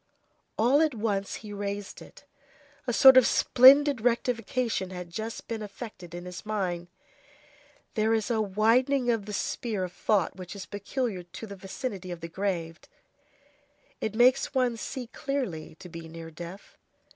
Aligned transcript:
All 0.57 0.81
at 0.81 0.95
once 0.95 1.35
he 1.45 1.53
raised 1.53 2.01
it. 2.01 2.23
A 2.87 2.91
sort 2.91 3.17
of 3.17 3.27
splendid 3.27 4.01
rectification 4.01 4.89
had 4.89 5.11
just 5.11 5.47
been 5.47 5.61
effected 5.61 6.15
in 6.15 6.25
his 6.25 6.43
mind. 6.43 6.87
There 7.93 8.11
is 8.11 8.31
a 8.31 8.41
widening 8.41 9.11
of 9.11 9.27
the 9.27 9.31
sphere 9.33 9.83
of 9.83 9.93
thought 9.93 10.35
which 10.35 10.55
is 10.55 10.65
peculiar 10.65 11.21
to 11.21 11.45
the 11.45 11.55
vicinity 11.55 12.09
of 12.09 12.21
the 12.21 12.27
grave; 12.29 12.79
it 13.99 14.15
makes 14.15 14.55
one 14.55 14.75
see 14.75 15.05
clearly 15.05 15.75
to 15.75 15.87
be 15.87 16.09
near 16.09 16.31
death. 16.31 16.79